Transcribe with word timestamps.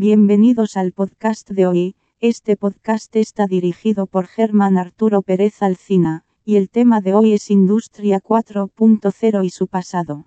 Bienvenidos 0.00 0.76
al 0.76 0.92
podcast 0.92 1.50
de 1.50 1.66
hoy. 1.66 1.96
Este 2.20 2.56
podcast 2.56 3.16
está 3.16 3.48
dirigido 3.48 4.06
por 4.06 4.28
Germán 4.28 4.78
Arturo 4.78 5.22
Pérez 5.22 5.60
Alcina, 5.60 6.22
y 6.44 6.56
el 6.56 6.70
tema 6.70 7.00
de 7.00 7.14
hoy 7.14 7.32
es 7.32 7.50
Industria 7.50 8.20
4.0 8.20 9.44
y 9.44 9.50
su 9.50 9.66
pasado. 9.66 10.26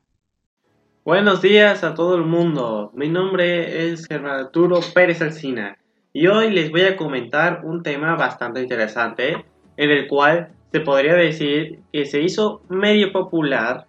Buenos 1.05 1.42
días 1.42 1.86
a 1.86 1.94
todo 1.94 2.15
el 2.15 2.26
mundo. 2.26 2.92
Mi 2.96 3.07
nombre 3.07 3.88
es 3.88 4.07
Germán 4.07 4.42
Arturo 4.42 4.81
Pérez 4.94 5.21
Alcina 5.21 5.78
y 6.12 6.28
hoy 6.28 6.52
les 6.52 6.70
voy 6.70 6.82
a 6.82 6.98
comentar 6.98 7.62
un 7.64 7.82
tema 7.82 8.18
bastante 8.18 8.62
interesante 8.62 9.46
en 9.78 9.90
el 9.90 10.10
cual 10.10 10.50
se 10.74 10.82
podría 10.82 11.14
decir 11.14 11.80
que 11.94 12.04
se 12.04 12.22
hizo 12.22 12.62
medio 12.68 13.14
popular 13.14 13.88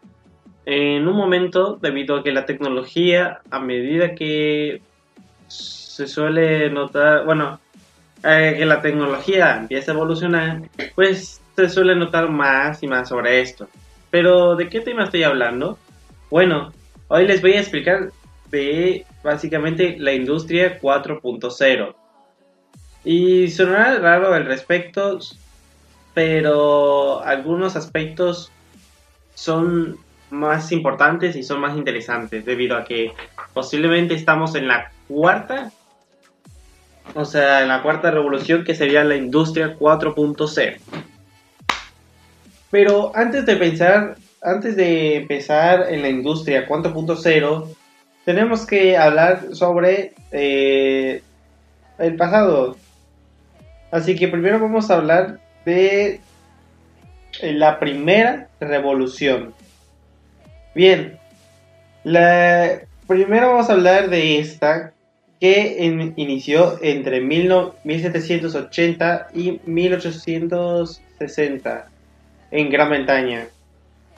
en 0.64 1.08
un 1.08 1.16
momento 1.16 1.76
debido 1.82 2.18
a 2.18 2.22
que 2.22 2.30
la 2.30 2.46
tecnología 2.46 3.40
a 3.50 3.58
medida 3.58 4.14
que 4.14 4.80
se 5.52 6.06
suele 6.06 6.70
notar, 6.70 7.24
bueno, 7.24 7.60
eh, 8.24 8.54
que 8.56 8.64
la 8.64 8.80
tecnología 8.80 9.56
empieza 9.56 9.92
a 9.92 9.94
evolucionar, 9.94 10.62
pues 10.94 11.40
se 11.54 11.68
suele 11.68 11.94
notar 11.94 12.30
más 12.30 12.82
y 12.82 12.86
más 12.86 13.08
sobre 13.08 13.40
esto. 13.40 13.68
Pero, 14.10 14.56
¿de 14.56 14.68
qué 14.68 14.80
tema 14.80 15.04
estoy 15.04 15.22
hablando? 15.22 15.78
Bueno, 16.30 16.72
hoy 17.08 17.26
les 17.26 17.42
voy 17.42 17.52
a 17.54 17.60
explicar 17.60 18.10
de 18.50 19.06
básicamente 19.22 19.96
la 19.98 20.12
industria 20.12 20.80
4.0. 20.80 21.94
Y 23.04 23.48
sonará 23.50 23.98
raro 23.98 24.32
al 24.32 24.46
respecto, 24.46 25.18
pero 26.14 27.22
algunos 27.22 27.74
aspectos 27.76 28.52
son 29.34 29.98
más 30.30 30.72
importantes 30.72 31.36
y 31.36 31.42
son 31.42 31.60
más 31.60 31.76
interesantes 31.76 32.44
debido 32.44 32.76
a 32.76 32.84
que 32.84 33.12
posiblemente 33.52 34.14
estamos 34.14 34.54
en 34.54 34.68
la 34.68 34.90
cuarta 35.12 35.72
o 37.14 37.24
sea, 37.24 37.62
en 37.62 37.68
la 37.68 37.82
cuarta 37.82 38.10
revolución 38.10 38.64
que 38.64 38.74
sería 38.74 39.04
la 39.04 39.16
industria 39.16 39.76
4.0. 39.78 40.76
Pero 42.70 43.12
antes 43.14 43.44
de 43.44 43.56
pensar, 43.56 44.16
antes 44.40 44.76
de 44.76 45.16
empezar 45.16 45.92
en 45.92 46.02
la 46.02 46.08
industria 46.08 46.66
4.0, 46.66 47.68
tenemos 48.24 48.66
que 48.66 48.96
hablar 48.96 49.54
sobre 49.54 50.14
eh, 50.30 51.22
el 51.98 52.16
pasado. 52.16 52.76
Así 53.90 54.16
que 54.16 54.28
primero 54.28 54.58
vamos 54.58 54.90
a 54.90 54.94
hablar 54.94 55.38
de 55.66 56.20
eh, 57.40 57.52
la 57.52 57.78
primera 57.78 58.48
revolución. 58.58 59.52
Bien, 60.74 61.18
la, 62.04 62.80
primero 63.06 63.48
vamos 63.50 63.68
a 63.68 63.74
hablar 63.74 64.08
de 64.08 64.38
esta 64.38 64.91
que 65.42 65.74
inició 66.14 66.78
entre 66.82 67.20
1780 67.20 69.28
y 69.34 69.60
1860 69.66 71.90
en 72.52 72.70
Gran 72.70 72.90
Bretaña. 72.90 73.48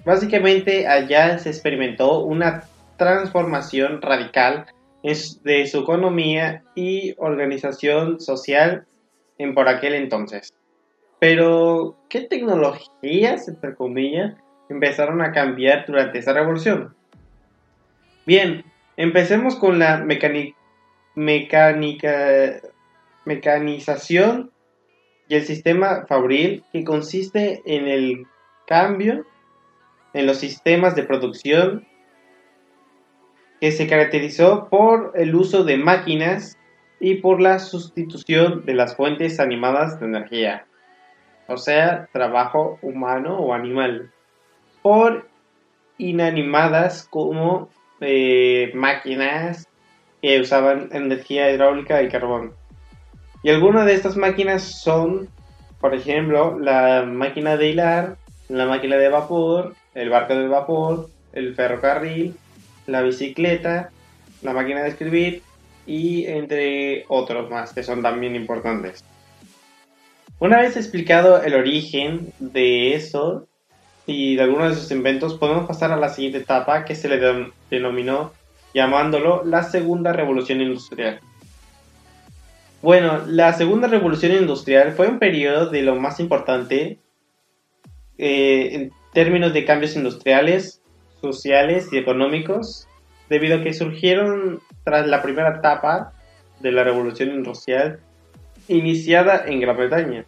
Básicamente 0.04 0.86
allá 0.86 1.38
se 1.38 1.48
experimentó 1.48 2.24
una 2.24 2.64
transformación 2.98 4.02
radical 4.02 4.66
de 5.02 5.66
su 5.66 5.78
economía 5.78 6.62
y 6.74 7.14
organización 7.16 8.20
social 8.20 8.84
en 9.38 9.54
por 9.54 9.70
aquel 9.70 9.94
entonces. 9.94 10.52
Pero, 11.20 11.96
¿qué 12.10 12.20
tecnologías, 12.20 13.48
entre 13.48 13.74
comillas, 13.74 14.34
empezaron 14.68 15.22
a 15.22 15.32
cambiar 15.32 15.86
durante 15.86 16.18
esa 16.18 16.34
revolución? 16.34 16.94
Bien, 18.26 18.66
empecemos 18.98 19.56
con 19.56 19.78
la 19.78 20.04
mecánica 20.04 20.58
mecánica, 21.14 22.60
mecanización 23.24 24.50
y 25.28 25.36
el 25.36 25.44
sistema 25.44 26.04
fabril 26.06 26.64
que 26.72 26.84
consiste 26.84 27.62
en 27.64 27.88
el 27.88 28.26
cambio 28.66 29.24
en 30.12 30.26
los 30.26 30.38
sistemas 30.38 30.94
de 30.94 31.02
producción 31.02 31.86
que 33.60 33.72
se 33.72 33.86
caracterizó 33.86 34.68
por 34.68 35.12
el 35.14 35.34
uso 35.34 35.64
de 35.64 35.76
máquinas 35.76 36.56
y 37.00 37.16
por 37.16 37.40
la 37.40 37.58
sustitución 37.58 38.64
de 38.64 38.74
las 38.74 38.96
fuentes 38.96 39.40
animadas 39.40 39.98
de 40.00 40.06
energía, 40.06 40.66
o 41.48 41.56
sea, 41.56 42.08
trabajo 42.12 42.78
humano 42.82 43.38
o 43.38 43.52
animal, 43.52 44.10
por 44.82 45.28
inanimadas 45.98 47.06
como 47.10 47.68
eh, 48.00 48.70
máquinas, 48.74 49.68
que 50.24 50.40
usaban 50.40 50.88
energía 50.92 51.50
hidráulica 51.50 52.02
y 52.02 52.08
carbón. 52.08 52.54
Y 53.42 53.50
algunas 53.50 53.84
de 53.84 53.92
estas 53.92 54.16
máquinas 54.16 54.62
son, 54.62 55.28
por 55.78 55.94
ejemplo, 55.94 56.58
la 56.58 57.04
máquina 57.06 57.58
de 57.58 57.68
hilar, 57.68 58.16
la 58.48 58.64
máquina 58.64 58.96
de 58.96 59.10
vapor, 59.10 59.74
el 59.94 60.08
barco 60.08 60.34
de 60.34 60.48
vapor, 60.48 61.10
el 61.34 61.54
ferrocarril, 61.54 62.34
la 62.86 63.02
bicicleta, 63.02 63.90
la 64.40 64.54
máquina 64.54 64.82
de 64.82 64.88
escribir 64.88 65.42
y 65.86 66.24
entre 66.24 67.04
otros 67.08 67.50
más 67.50 67.74
que 67.74 67.82
son 67.82 68.00
también 68.00 68.34
importantes. 68.34 69.04
Una 70.38 70.62
vez 70.62 70.78
explicado 70.78 71.42
el 71.42 71.54
origen 71.54 72.32
de 72.38 72.94
eso 72.94 73.46
y 74.06 74.36
de 74.36 74.42
algunos 74.42 74.70
de 74.70 74.80
sus 74.80 74.90
inventos, 74.90 75.34
podemos 75.34 75.66
pasar 75.66 75.92
a 75.92 75.98
la 75.98 76.08
siguiente 76.08 76.38
etapa 76.38 76.86
que 76.86 76.94
se 76.94 77.10
le 77.10 77.52
denominó 77.70 78.32
llamándolo 78.74 79.42
la 79.44 79.62
Segunda 79.62 80.12
Revolución 80.12 80.60
Industrial. 80.60 81.20
Bueno, 82.82 83.22
la 83.26 83.52
Segunda 83.54 83.88
Revolución 83.88 84.32
Industrial 84.32 84.92
fue 84.92 85.08
un 85.08 85.18
periodo 85.18 85.70
de 85.70 85.82
lo 85.82 85.94
más 85.96 86.20
importante 86.20 86.98
eh, 88.18 88.68
en 88.72 88.92
términos 89.14 89.54
de 89.54 89.64
cambios 89.64 89.96
industriales, 89.96 90.82
sociales 91.20 91.88
y 91.92 91.98
económicos, 91.98 92.86
debido 93.30 93.58
a 93.58 93.62
que 93.62 93.72
surgieron 93.72 94.60
tras 94.84 95.06
la 95.06 95.22
primera 95.22 95.56
etapa 95.56 96.12
de 96.60 96.72
la 96.72 96.84
Revolución 96.84 97.30
Industrial 97.30 98.00
iniciada 98.68 99.44
en 99.46 99.60
Gran 99.60 99.76
Bretaña. 99.76 100.26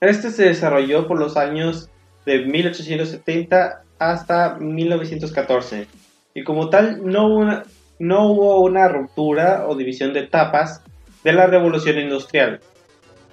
Este 0.00 0.30
se 0.30 0.44
desarrolló 0.44 1.06
por 1.06 1.18
los 1.18 1.36
años 1.36 1.88
de 2.26 2.44
1870 2.44 3.84
hasta 3.98 4.56
1914 4.56 5.86
y 6.34 6.42
como 6.42 6.68
tal 6.68 7.04
no 7.04 7.26
hubo, 7.26 7.36
una, 7.36 7.62
no 7.98 8.26
hubo 8.26 8.60
una 8.62 8.88
ruptura 8.88 9.66
o 9.68 9.76
división 9.76 10.12
de 10.12 10.20
etapas 10.20 10.82
de 11.22 11.32
la 11.32 11.46
revolución 11.46 11.98
industrial. 11.98 12.60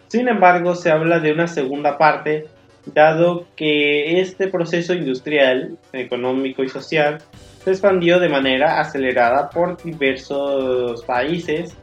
Sin 0.07 0.28
embargo, 0.28 0.75
se 0.75 0.91
habla 0.91 1.19
de 1.19 1.31
una 1.31 1.47
segunda 1.47 1.97
parte, 1.97 2.45
dado 2.85 3.45
que 3.56 4.19
este 4.22 4.47
proceso 4.47 4.94
industrial, 4.94 5.78
económico 5.94 6.63
y 6.63 6.69
social 6.69 7.19
se 7.63 7.72
expandió 7.72 8.19
de 8.19 8.29
manera 8.29 8.79
acelerada 8.79 9.50
por 9.50 9.81
diversos 9.81 11.03
países 11.06 11.75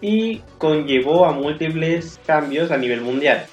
y 0.00 0.38
conllevó 0.58 1.24
a 1.24 1.32
múltiples 1.32 2.20
cambios 2.26 2.70
a 2.70 2.76
nivel 2.76 3.00
mundial. 3.00 3.46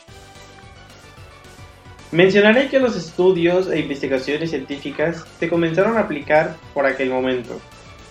Mencionaré 2.13 2.69
que 2.69 2.79
los 2.79 2.95
estudios 2.95 3.67
e 3.71 3.79
investigaciones 3.79 4.51
científicas 4.51 5.25
se 5.39 5.49
comenzaron 5.49 5.97
a 5.97 6.01
aplicar 6.01 6.57
por 6.75 6.85
aquel 6.85 7.09
momento. 7.09 7.59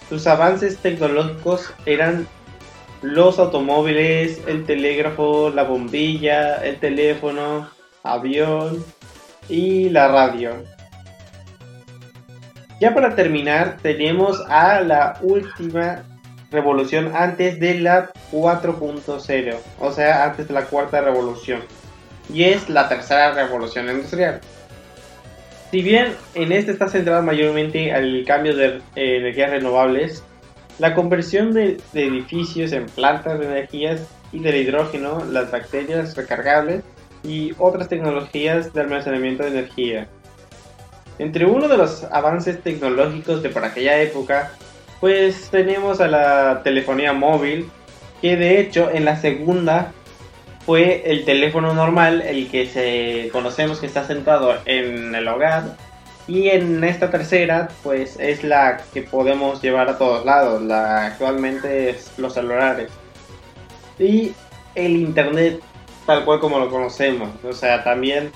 Sus 0.08 0.26
avances 0.26 0.78
tecnológicos 0.78 1.72
eran 1.86 2.26
los 3.00 3.38
automóviles, 3.38 4.41
el 4.48 4.64
telégrafo, 4.64 5.50
la 5.50 5.62
bombilla, 5.62 6.56
el 6.64 6.80
teléfono, 6.80 7.70
avión 8.02 8.84
y 9.48 9.88
la 9.91 10.08
radio. 10.08 10.64
Ya 12.80 12.94
para 12.94 13.14
terminar, 13.14 13.76
tenemos 13.82 14.41
a 14.48 14.80
la 14.80 15.16
última 15.22 16.02
revolución 16.50 17.12
antes 17.14 17.60
de 17.60 17.78
la 17.78 18.10
4.0, 18.32 19.56
o 19.78 19.92
sea, 19.92 20.24
antes 20.24 20.48
de 20.48 20.54
la 20.54 20.65
cuarta 20.65 21.00
revolución 21.00 21.60
y 22.33 22.45
es 22.45 22.69
la 22.69 22.89
tercera 22.89 23.33
revolución 23.33 23.89
industrial. 23.89 24.41
Si 25.71 25.80
bien 25.80 26.15
en 26.34 26.53
este 26.53 26.72
está 26.72 26.89
centrado 26.89 27.22
mayormente 27.22 27.92
al 27.92 28.24
cambio 28.27 28.54
de 28.54 28.83
eh, 28.95 29.16
energías 29.16 29.51
renovables, 29.51 30.22
la 30.78 30.95
conversión 30.95 31.53
de, 31.53 31.78
edificios 31.95 32.72
en 32.72 32.86
plantas 32.86 33.39
de 33.39 33.47
energías 33.47 34.01
y 34.33 34.41
del 34.41 34.57
hidrógeno, 34.57 35.24
las 35.24 35.51
bacterias 35.51 36.16
recargables 36.16 36.83
y 37.22 37.53
otras 37.59 37.89
tecnologías 37.89 38.72
de 38.72 38.80
almacenamiento 38.80 39.45
de 39.45 39.51
energía. 39.51 40.09
Entre 41.18 41.47
uno 41.47 41.68
de 41.68 41.77
los 41.77 42.04
avances 42.04 42.60
tecnológicos 42.63 43.42
de 43.42 43.51
por 43.51 43.65
aquella 43.65 44.01
época, 44.03 44.53
pues 45.01 45.48
tenemos 45.51 46.01
a 46.01 46.09
la 46.09 46.63
telefonía 46.63 47.13
móvil, 47.13 47.71
que 48.21 48.36
de 48.36 48.60
hecho 48.60 48.91
en 48.92 49.04
la 49.04 49.16
segunda 49.16 49.92
fue 50.66 51.03
el 51.06 51.24
teléfono 51.24 51.74
normal, 51.74 52.22
el 52.22 52.48
que 52.50 52.66
se 52.66 53.30
conocemos 53.32 53.80
que 53.80 53.86
está 53.86 54.04
centrado 54.04 54.56
en 54.64 55.14
el 55.14 55.28
hogar, 55.28 55.76
Y 56.28 56.48
en 56.50 56.84
esta 56.84 57.10
tercera, 57.10 57.68
pues 57.82 58.16
es 58.20 58.44
la 58.44 58.80
que 58.94 59.03
podemos 59.03 59.60
llevar 59.60 59.88
a 59.88 59.98
todos 59.98 60.24
lados. 60.24 60.62
La 60.62 61.06
actualmente 61.06 61.91
es 61.91 62.12
los 62.16 62.34
celulares. 62.34 62.91
Y 63.98 64.32
el 64.76 64.97
internet 64.97 65.60
tal 66.06 66.24
cual 66.24 66.41
como 66.41 66.59
lo 66.59 66.70
conocemos. 66.70 67.30
O 67.44 67.53
sea, 67.53 67.82
también 67.84 68.30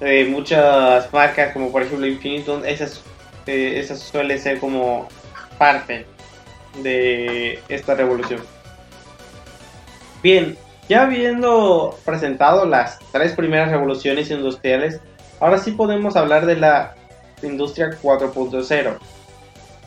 eh, 0.00 0.26
muchas 0.28 1.12
marcas 1.12 1.52
como 1.52 1.72
por 1.72 1.82
ejemplo 1.82 2.06
Infinitum, 2.06 2.64
esas, 2.64 3.02
eh, 3.46 3.74
esas 3.78 4.00
suele 4.00 4.38
ser 4.38 4.58
como 4.60 5.08
parte 5.58 6.06
de 6.82 7.60
esta 7.68 7.94
revolución. 7.94 8.40
Bien, 10.22 10.56
ya 10.88 11.02
habiendo 11.02 11.98
presentado 12.04 12.64
las 12.64 12.98
tres 13.12 13.32
primeras 13.32 13.70
revoluciones 13.70 14.30
industriales, 14.30 15.00
ahora 15.40 15.58
sí 15.58 15.72
podemos 15.72 16.16
hablar 16.16 16.46
de 16.46 16.56
la 16.56 16.94
industria 17.42 17.90
4.0. 18.00 18.98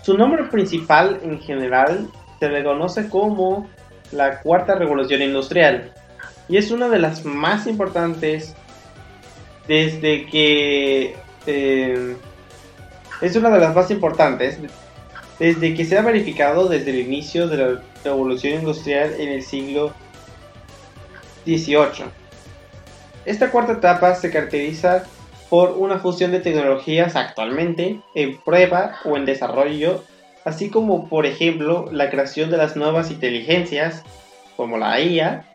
Su 0.01 0.17
nombre 0.17 0.43
principal 0.45 1.19
en 1.23 1.39
general 1.39 2.07
se 2.39 2.49
le 2.49 2.63
conoce 2.63 3.09
como 3.09 3.69
la 4.11 4.39
cuarta 4.41 4.75
revolución 4.75 5.21
industrial 5.21 5.93
y 6.47 6.57
es 6.57 6.71
una 6.71 6.89
de 6.89 6.99
las 6.99 7.25
más 7.25 7.67
importantes 7.67 8.55
desde 9.67 10.25
que 10.25 11.15
eh, 11.45 12.15
es 13.21 13.35
una 13.35 13.49
de 13.49 13.59
las 13.59 13.75
más 13.75 13.91
importantes 13.91 14.57
desde 15.37 15.75
que 15.75 15.85
se 15.85 15.97
ha 15.97 16.01
verificado 16.01 16.67
desde 16.67 16.89
el 16.89 16.99
inicio 16.99 17.47
de 17.47 17.57
la 17.57 17.81
revolución 18.03 18.55
industrial 18.55 19.13
en 19.19 19.29
el 19.29 19.43
siglo 19.43 19.93
XVIII. 21.57 22.05
Esta 23.25 23.51
cuarta 23.51 23.73
etapa 23.73 24.15
se 24.15 24.31
caracteriza 24.31 25.03
por 25.49 25.71
una 25.71 25.99
fusión 25.99 26.31
de 26.31 26.39
tecnologías 26.39 27.15
actualmente 27.15 27.99
en 28.15 28.37
prueba 28.41 28.95
o 29.05 29.17
en 29.17 29.25
desarrollo, 29.25 30.03
así 30.45 30.69
como 30.69 31.09
por 31.09 31.25
ejemplo 31.25 31.89
la 31.91 32.09
creación 32.09 32.49
de 32.51 32.57
las 32.57 32.75
nuevas 32.75 33.11
inteligencias, 33.11 34.03
como 34.55 34.77
la 34.77 34.99
IA, 34.99 35.45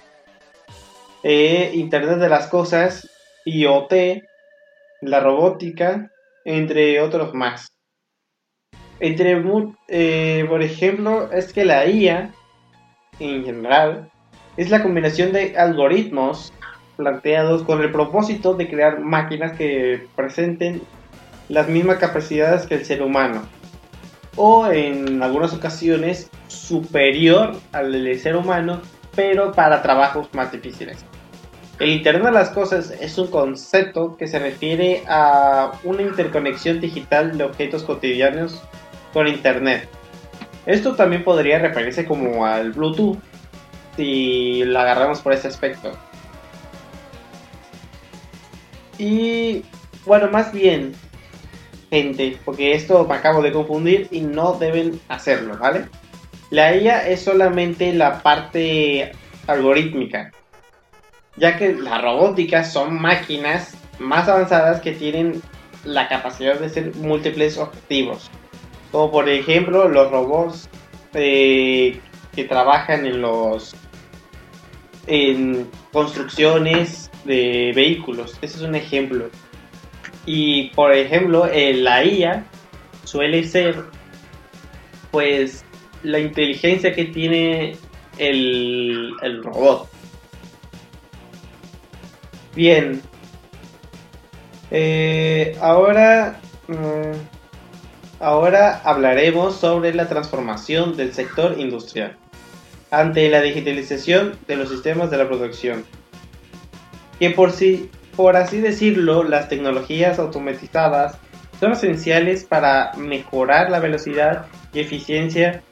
eh, 1.23 1.71
Internet 1.75 2.19
de 2.19 2.29
las 2.29 2.49
Cosas, 2.49 3.09
IoT, 3.45 4.23
la 5.01 5.21
robótica, 5.21 6.11
entre 6.45 7.01
otros 7.01 7.35
más. 7.35 7.69
Entre, 9.01 9.43
eh, 9.89 10.47
por 10.49 10.63
ejemplo, 10.63 11.31
es 11.33 11.53
que 11.53 11.65
la 11.65 11.87
IA, 11.87 12.33
en 13.19 13.45
general, 13.45 14.11
es 14.57 14.71
la 14.71 14.83
combinación 14.83 15.33
de 15.33 15.57
algoritmos 15.57 16.53
planteados 16.97 17.63
con 17.63 17.81
el 17.83 17.91
propósito 17.91 18.55
de 18.55 18.69
crear 18.69 19.01
máquinas 19.01 19.53
que 19.53 20.07
presenten 20.15 20.83
las 21.49 21.69
mismas 21.69 21.99
capacidades 21.99 22.67
que 22.67 22.77
el 22.77 22.85
ser 22.85 23.03
humano 23.03 23.43
o 24.37 24.67
en 24.69 25.23
algunas 25.23 25.53
ocasiones 25.53 26.31
superior 26.49 27.57
al 27.73 28.19
ser 28.19 28.37
humano 28.37 28.81
pero 29.15 29.53
para 29.53 29.83
trabajos 29.83 30.29
más 30.33 30.51
difíciles. 30.51 31.05
El 31.79 31.91
Internet 31.91 32.25
de 32.25 32.33
las 32.33 32.51
Cosas 32.51 32.93
es 33.01 33.19
un 33.19 33.29
concepto 33.29 34.17
que 34.17 34.29
se 34.29 34.39
refiere 34.39 35.03
a 35.09 35.73
una 35.83 36.03
interconexión 36.03 36.81
digital 36.81 37.37
de 37.37 37.45
objetos 37.45 37.83
cotidianos 37.83 38.63
con 39.13 39.27
Internet. 39.27 39.89
Esto 40.67 40.95
también 40.95 41.25
podría 41.25 41.59
referirse 41.59 42.05
como 42.05 42.47
al 42.47 42.73
Bluetooth 42.73 43.19
si 43.97 44.65
lo 44.65 44.81
agarramos 44.81 45.21
por 45.21 45.33
ese 45.33 45.49
aspecto. 45.49 45.93
Y 48.99 49.65
bueno, 50.07 50.29
más 50.31 50.53
bien, 50.53 50.95
gente, 51.91 52.39
porque 52.45 52.75
esto 52.75 53.07
me 53.07 53.15
acabo 53.15 53.43
de 53.43 53.53
confundir 53.53 54.09
y 54.11 54.21
no 54.21 54.55
deben 54.55 55.01
hacerlo, 55.09 55.57
¿vale? 55.59 55.87
La 56.51 56.77
IA 56.77 57.09
es 57.09 57.23
solamente 57.23 57.93
la 57.93 58.23
parte 58.23 59.13
algorítmica, 59.47 60.31
ya 61.37 61.57
que 61.57 61.75
la 61.75 61.99
robótica 61.99 62.65
son 62.65 63.01
máquinas 63.01 63.77
más 63.99 64.29
avanzadas 64.29 64.81
que 64.81 64.93
tienen 64.93 65.43
la 65.85 66.09
capacidad 66.09 66.59
de 66.59 66.69
ser 66.69 66.95
múltiples 66.97 67.59
objetivos. 67.59 68.31
Como 68.93 69.11
por 69.11 69.29
ejemplo 69.29 69.89
los 69.89 70.11
robots 70.11 70.69
eh, 71.15 72.01
que 72.35 72.45
trabajan 72.45 73.07
en 73.07 73.21
los 73.21 73.75
en 75.07 75.69
construcciones 75.93 77.11
de 77.25 77.73
vehículos. 77.75 78.37
Ese 78.43 78.57
es 78.57 78.63
un 78.63 78.75
ejemplo. 78.75 79.31
Y 80.27 80.71
por 80.71 80.93
ejemplo, 80.93 81.49
la 81.53 82.05
IA 82.05 82.47
suele 83.05 83.45
ser 83.45 83.85
pues 85.11 85.65
la 86.03 86.19
inteligencia 86.19 86.95
que 86.95 87.05
tiene 87.07 87.77
el, 88.19 89.13
el 89.23 89.43
robot. 89.43 89.89
Bien. 92.55 93.01
Eh, 94.71 95.57
ahora, 95.61 96.41
mm, 96.67 98.21
ahora 98.21 98.81
hablaremos 98.85 99.57
sobre 99.57 99.95
la 99.95 100.09
transformación 100.09 100.97
del 100.97 101.13
sector 101.13 101.59
industrial 101.59 102.17
ante 103.01 103.29
la 103.29 103.41
digitalización 103.41 104.37
de 104.47 104.57
los 104.57 104.69
sistemas 104.69 105.11
de 105.11 105.19
la 105.19 105.29
producción. 105.29 105.85
Que 107.19 107.31
por, 107.31 107.53
sí, 107.53 107.91
por 108.17 108.37
así 108.37 108.61
decirlo, 108.61 109.25
las 109.25 109.49
tecnologías 109.49 110.19
automatizadas 110.19 111.19
son 111.61 111.73
esenciales 111.73 112.45
para 112.45 112.93
mejorar 112.97 113.71
la 113.71 113.81
velocidad 113.81 114.47
y 114.73 114.81
eficiencia, 114.81 115.63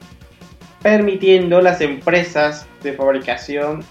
permitiendo 0.82 1.60
las 1.60 1.80
empresas 1.80 2.66
de 2.82 2.92
fabricación 2.92 3.84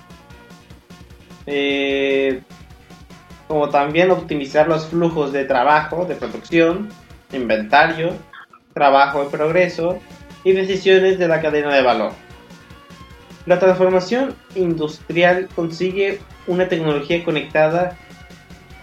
eh, 1.46 2.42
como 3.48 3.70
también 3.70 4.12
optimizar 4.12 4.68
los 4.68 4.88
flujos 4.88 5.34
de 5.34 5.46
trabajo, 5.46 6.06
de 6.06 6.16
producción, 6.16 6.90
inventario, 7.34 8.14
trabajo 8.74 9.24
en 9.24 9.30
progreso 9.30 10.00
y 10.44 10.54
decisiones 10.54 11.20
de 11.20 11.28
la 11.28 11.42
cadena 11.42 11.74
de 11.76 11.82
valor. 11.82 12.14
La 13.46 13.60
transformación 13.60 14.36
industrial 14.56 15.50
consigue 15.56 16.20
una 16.48 16.68
tecnología 16.68 17.24
conectada 17.24 17.98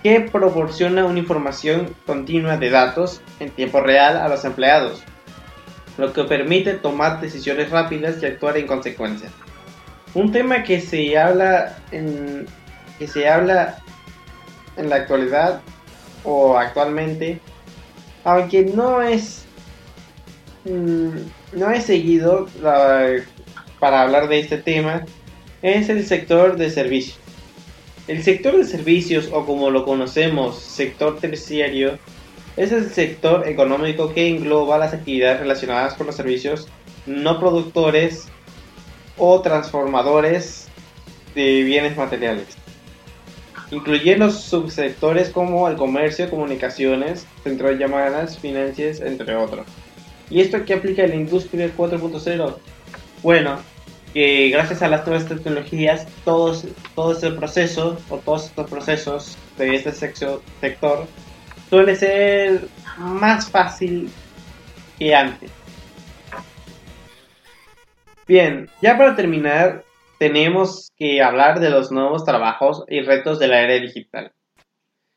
que 0.02 0.20
proporciona 0.20 1.05
una 1.05 1.19
información 1.19 1.94
continua 2.06 2.56
de 2.56 2.70
datos 2.70 3.20
en 3.40 3.50
tiempo 3.50 3.81
real 3.81 4.16
a 4.16 4.28
los 4.28 4.44
empleados, 4.44 5.02
lo 5.96 6.12
que 6.12 6.25
permite 6.25 6.75
tomar 6.75 7.20
decisiones 7.20 7.70
rápidas 7.70 8.22
y 8.22 8.26
actuar 8.26 8.56
en 8.56 8.66
consecuencia. 8.66 9.28
Un 10.14 10.32
tema 10.32 10.62
que 10.62 10.81
se 10.81 11.19
habla 11.19 11.76
en, 11.90 12.46
que 12.98 13.06
se 13.06 13.29
habla 13.29 13.79
en 14.77 14.88
la 14.88 14.96
actualidad 14.96 15.60
o 16.24 16.56
actualmente, 16.56 17.41
aunque 18.24 18.65
no 18.65 19.03
es 19.03 19.44
mm, 20.65 21.58
no 21.58 21.81
seguido 21.81 22.48
la, 22.60 23.20
para 23.81 24.03
hablar 24.03 24.29
de 24.29 24.41
este 24.41 24.58
tema 24.58 25.05
es 25.63 25.89
el 25.89 26.05
sector 26.06 26.56
de 26.56 26.70
servicios. 26.70 27.19
El 28.06 28.23
sector 28.23 28.56
de 28.56 28.65
servicios, 28.65 29.29
o 29.32 29.44
como 29.44 29.70
lo 29.70 29.85
conocemos, 29.85 30.58
sector 30.58 31.19
terciario, 31.19 31.99
es 32.56 32.73
el 32.73 32.91
sector 32.91 33.47
económico 33.47 34.13
que 34.13 34.29
engloba 34.29 34.79
las 34.79 34.94
actividades 34.94 35.41
relacionadas 35.41 35.94
con 35.94 36.06
los 36.06 36.17
servicios 36.17 36.69
no 37.06 37.39
productores 37.39 38.29
o 39.17 39.41
transformadores 39.41 40.69
de 41.35 41.63
bienes 41.63 41.97
materiales. 41.97 42.47
Incluye 43.70 44.17
los 44.17 44.41
subsectores 44.41 45.29
como 45.29 45.69
el 45.69 45.77
comercio, 45.77 46.31
comunicaciones, 46.31 47.27
centro 47.44 47.69
de 47.69 47.79
llamadas, 47.79 48.39
finanzas, 48.39 49.01
entre 49.01 49.37
otros. 49.37 49.67
¿Y 50.31 50.41
esto 50.41 50.65
qué 50.65 50.75
aplica 50.75 51.06
la 51.06 51.15
industria 51.15 51.70
4.0? 51.77 52.56
Bueno, 53.22 53.58
que 54.13 54.48
gracias 54.51 54.82
a 54.82 54.89
las 54.89 55.06
nuevas 55.06 55.27
tecnologías, 55.27 56.06
todos, 56.25 56.67
todo 56.94 57.13
este 57.13 57.31
proceso 57.32 57.98
o 58.08 58.19
todos 58.19 58.46
estos 58.46 58.70
procesos 58.70 59.39
de 59.56 59.75
este 59.75 59.93
sector 59.93 61.06
suele 61.69 61.96
ser 61.96 62.69
más 62.96 63.51
fácil 63.51 64.10
que 64.98 65.15
antes. 65.15 65.51
Bien, 68.27 68.69
ya 68.82 68.96
para 68.96 69.17
terminar, 69.17 69.84
tenemos 70.19 70.93
que 70.96 71.22
hablar 71.22 71.60
de 71.60 71.70
los 71.70 71.91
nuevos 71.91 72.25
trabajos 72.25 72.84
y 72.89 73.01
retos 73.01 73.39
de 73.39 73.48
la 73.48 73.63
era 73.63 73.75
digital. 73.75 74.32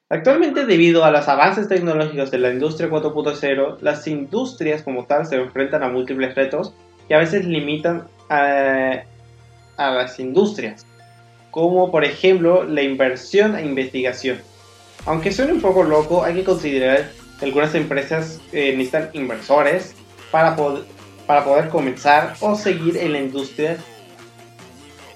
Actualmente, 0.09 0.65
debido 0.65 1.05
a 1.05 1.11
los 1.11 1.27
avances 1.27 1.67
tecnológicos 1.67 2.31
de 2.31 2.37
la 2.37 2.51
industria 2.51 2.89
4.0, 2.89 3.79
las 3.79 4.07
industrias 4.07 4.83
como 4.83 5.05
tal 5.05 5.25
se 5.25 5.35
enfrentan 5.35 5.83
a 5.83 5.89
múltiples 5.89 6.35
retos 6.35 6.73
que 7.07 7.15
a 7.15 7.19
veces 7.19 7.45
limitan 7.45 8.07
a, 8.29 9.03
las 9.77 10.19
industrias, 10.19 10.85
como 11.49 11.91
por 11.91 12.05
ejemplo 12.05 12.63
la 12.63 12.81
inversión 12.81 13.55
e 13.55 13.65
investigación. 13.65 14.39
Aunque 15.05 15.31
suene 15.31 15.53
un 15.53 15.61
poco 15.61 15.83
loco, 15.83 16.23
hay 16.23 16.35
que 16.35 16.43
considerar 16.43 17.09
Algunas 17.41 17.73
empresas 17.73 18.39
eh, 18.53 18.73
necesitan 18.77 19.09
inversores 19.13 19.95
para 20.29 20.55
poder, 20.55 20.83
para 21.25 21.43
poder 21.43 21.69
comenzar 21.69 22.35
o 22.39 22.55
seguir 22.55 22.97
en 22.97 23.13
la 23.13 23.19
industria. 23.19 23.77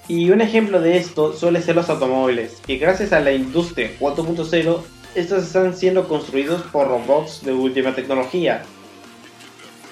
Y 0.08 0.30
un 0.30 0.40
ejemplo 0.40 0.80
de 0.80 0.96
esto 0.96 1.32
suele 1.32 1.62
ser 1.62 1.76
los 1.76 1.88
automóviles, 1.88 2.60
que 2.66 2.78
gracias 2.78 3.12
a 3.12 3.20
la 3.20 3.32
industria 3.32 3.90
4.0, 4.00 4.82
estos 5.14 5.44
están 5.44 5.76
siendo 5.76 6.08
construidos 6.08 6.62
por 6.62 6.88
robots 6.88 7.44
de 7.44 7.52
última 7.52 7.94
tecnología. 7.94 8.62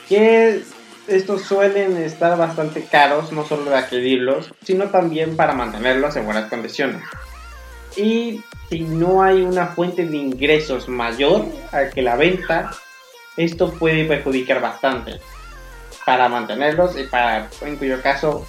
Que 0.09 0.61
estos 1.07 1.43
suelen 1.43 1.97
estar 1.97 2.37
bastante 2.39 2.85
caros, 2.85 3.33
no 3.33 3.45
solo 3.45 3.71
de 3.71 3.77
adquirirlos, 3.77 4.53
sino 4.63 4.91
también 4.91 5.37
para 5.37 5.53
mantenerlos 5.55 6.17
en 6.17 6.25
buenas 6.25 6.49
condiciones. 6.49 7.03
Y 7.97 8.43
si 8.69 8.81
no 8.81 9.23
hay 9.23 9.43
una 9.43 9.69
fuente 9.69 10.05
de 10.05 10.17
ingresos 10.17 10.89
mayor 10.89 11.47
a 11.73 11.91
que 11.91 12.03
la 12.03 12.17
venta, 12.17 12.71
esto 13.37 13.73
puede 13.73 14.05
perjudicar 14.05 14.61
bastante 14.61 15.21
para 16.05 16.29
mantenerlos 16.29 16.99
y 16.99 17.05
para, 17.05 17.49
en 17.63 17.77
cuyo 17.77 18.01
caso, 18.03 18.47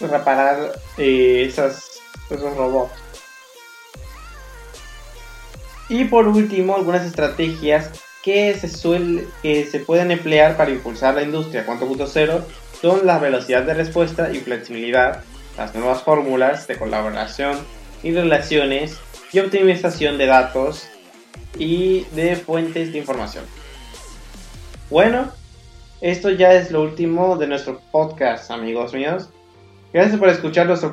reparar 0.00 0.72
eh, 0.98 1.46
esos 1.48 2.00
robots. 2.28 2.92
Y 5.88 6.04
por 6.04 6.26
último, 6.26 6.76
algunas 6.76 7.04
estrategias 7.04 7.90
que 8.26 8.54
se, 8.54 8.68
suele, 8.68 9.24
que 9.40 9.66
se 9.66 9.78
pueden 9.78 10.10
emplear 10.10 10.56
para 10.56 10.72
impulsar 10.72 11.14
la 11.14 11.22
industria 11.22 11.64
4.0 11.64 12.42
son 12.82 13.06
la 13.06 13.20
velocidad 13.20 13.62
de 13.62 13.72
respuesta 13.72 14.32
y 14.32 14.40
flexibilidad, 14.40 15.22
las 15.56 15.76
nuevas 15.76 16.02
fórmulas 16.02 16.66
de 16.66 16.76
colaboración 16.76 17.56
y 18.02 18.10
relaciones 18.10 18.98
y 19.32 19.38
optimización 19.38 20.18
de 20.18 20.26
datos 20.26 20.88
y 21.56 22.00
de 22.16 22.34
fuentes 22.34 22.92
de 22.92 22.98
información. 22.98 23.44
Bueno, 24.90 25.30
esto 26.00 26.30
ya 26.30 26.52
es 26.52 26.72
lo 26.72 26.82
último 26.82 27.36
de 27.36 27.46
nuestro 27.46 27.80
podcast, 27.92 28.50
amigos 28.50 28.92
míos. 28.92 29.28
Gracias 29.92 30.18
por 30.18 30.30
escuchar 30.30 30.66
nuestro 30.66 30.92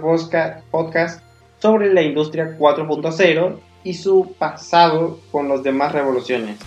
podcast 0.69 1.23
sobre 1.59 1.91
la 1.91 2.03
industria 2.03 2.55
4.0 2.59 3.57
y 3.83 3.95
su 3.95 4.35
pasado 4.37 5.19
con 5.31 5.49
las 5.49 5.63
demás 5.63 5.93
revoluciones. 5.93 6.59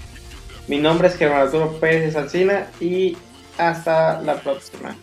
Mi 0.69 0.79
nombre 0.79 1.09
es 1.09 1.17
Germán 1.17 1.43
Arturo 1.43 1.79
Pérez 1.79 2.07
de 2.07 2.13
Salcina 2.13 2.67
y 2.81 3.17
hasta 3.57 4.21
la 4.23 4.35
próxima. 4.41 4.97